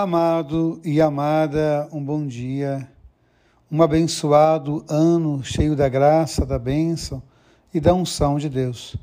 [0.00, 2.88] Amado e amada, um bom dia,
[3.68, 7.20] um abençoado ano cheio da graça, da bênção
[7.74, 8.94] e da unção de Deus.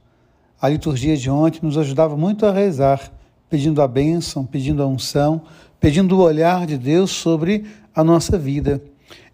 [0.61, 3.11] A liturgia de ontem nos ajudava muito a rezar,
[3.49, 5.41] pedindo a bênção, pedindo a unção,
[5.81, 8.81] pedindo o olhar de Deus sobre a nossa vida.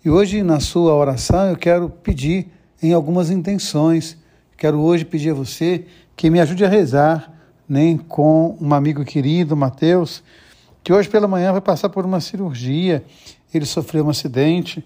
[0.03, 2.47] E hoje, na sua oração, eu quero pedir
[2.81, 4.17] em algumas intenções.
[4.57, 5.85] Quero hoje pedir a você
[6.15, 7.31] que me ajude a rezar,
[7.69, 10.23] nem com um amigo querido, Mateus
[10.83, 13.03] que hoje pela manhã vai passar por uma cirurgia.
[13.53, 14.83] Ele sofreu um acidente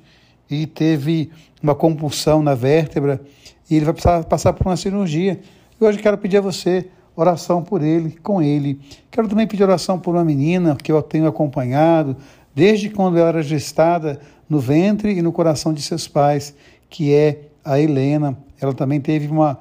[0.49, 1.31] e teve
[1.61, 3.21] uma compulsão na vértebra
[3.69, 5.39] e ele vai precisar passar por uma cirurgia.
[5.79, 8.79] E hoje quero pedir a você oração por ele, com ele.
[9.09, 12.15] Quero também pedir oração por uma menina que eu tenho acompanhado
[12.53, 14.19] desde quando ela era gestada
[14.49, 16.53] no ventre e no coração de seus pais,
[16.89, 18.37] que é a Helena.
[18.59, 19.57] Ela também teve uma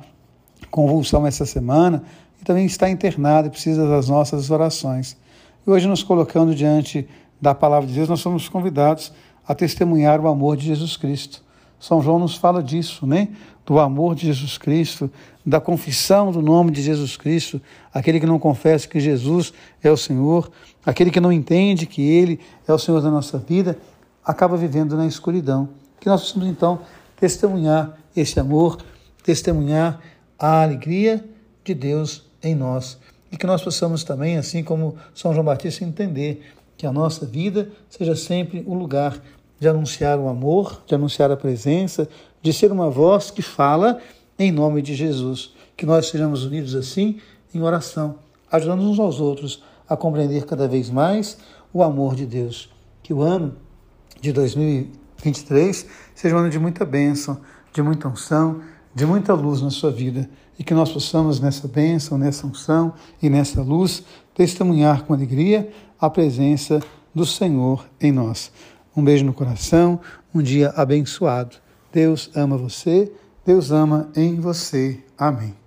[0.71, 2.03] convulsão essa semana
[2.41, 5.17] e também está internada e precisa das nossas orações.
[5.67, 7.09] E hoje, nos colocando diante
[7.41, 9.13] da palavra de Deus, nós somos convidados
[9.47, 11.43] a testemunhar o amor de Jesus Cristo.
[11.81, 13.29] São João nos fala disso, né?
[13.65, 15.11] Do amor de Jesus Cristo,
[15.45, 17.61] da confissão do nome de Jesus Cristo,
[17.93, 20.51] aquele que não confessa que Jesus é o Senhor,
[20.85, 23.79] aquele que não entende que Ele é o Senhor da nossa vida,
[24.25, 25.71] acaba vivendo na escuridão.
[25.99, 26.81] Que nós possamos então
[27.19, 28.79] testemunhar esse amor,
[29.23, 29.99] testemunhar
[30.39, 31.25] a alegria
[31.65, 32.99] de Deus em nós
[33.35, 36.41] e que nós possamos também, assim como São João Batista, entender
[36.77, 39.21] que a nossa vida seja sempre o lugar
[39.59, 42.09] de anunciar o amor, de anunciar a presença,
[42.41, 43.99] de ser uma voz que fala
[44.39, 45.53] em nome de Jesus.
[45.77, 47.19] Que nós sejamos unidos assim
[47.53, 48.21] em oração,
[48.53, 51.37] ajudando uns aos outros a compreender cada vez mais
[51.73, 52.71] o amor de Deus.
[53.03, 53.57] Que o ano
[54.21, 57.41] de 2023 seja um ano de muita bênção,
[57.73, 58.61] de muita unção,
[58.95, 60.29] de muita luz na sua vida
[60.59, 64.05] e que nós possamos nessa bênção, nessa unção e nessa luz
[64.35, 65.71] testemunhar com alegria
[66.01, 66.81] a presença
[67.15, 68.53] do Senhor em nós.
[68.97, 70.01] Um beijo no coração,
[70.35, 71.57] um dia abençoado.
[71.93, 73.11] Deus ama você,
[73.45, 75.01] Deus ama em você.
[75.19, 75.64] Amém.